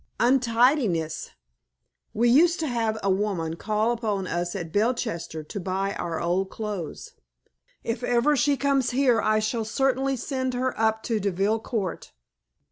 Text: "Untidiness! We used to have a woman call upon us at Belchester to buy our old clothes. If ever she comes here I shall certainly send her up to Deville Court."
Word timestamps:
"Untidiness! 0.19 1.29
We 2.11 2.27
used 2.27 2.59
to 2.61 2.67
have 2.67 2.97
a 3.03 3.11
woman 3.11 3.55
call 3.55 3.91
upon 3.91 4.25
us 4.25 4.55
at 4.55 4.73
Belchester 4.73 5.43
to 5.47 5.59
buy 5.59 5.93
our 5.93 6.19
old 6.19 6.49
clothes. 6.49 7.11
If 7.83 8.03
ever 8.03 8.35
she 8.35 8.57
comes 8.57 8.89
here 8.97 9.21
I 9.21 9.37
shall 9.37 9.63
certainly 9.63 10.15
send 10.15 10.55
her 10.55 10.73
up 10.79 11.03
to 11.03 11.19
Deville 11.19 11.59
Court." 11.59 12.13